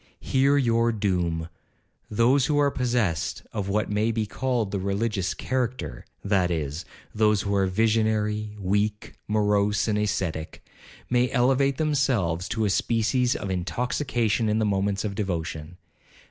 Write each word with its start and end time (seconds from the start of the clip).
Hear 0.19 0.57
your 0.57 0.91
doom—Those 0.91 2.47
who 2.47 2.57
are 2.57 2.71
possessed 2.71 3.43
of 3.53 3.69
what 3.69 3.91
may 3.91 4.11
be 4.11 4.25
called 4.25 4.71
the 4.71 4.79
religious 4.79 5.35
character, 5.35 6.07
that 6.25 6.49
is, 6.49 6.85
those 7.13 7.43
who 7.43 7.53
are 7.53 7.67
visionary, 7.67 8.57
weak, 8.59 9.13
morose 9.27 9.87
and 9.87 9.99
ascetic, 9.99 10.65
may 11.11 11.29
elevate 11.29 11.77
themselves 11.77 12.49
to 12.49 12.65
a 12.65 12.71
species 12.71 13.35
of 13.35 13.51
intoxication 13.51 14.49
in 14.49 14.57
the 14.57 14.65
moments 14.65 15.05
of 15.05 15.13
devotion. 15.13 15.77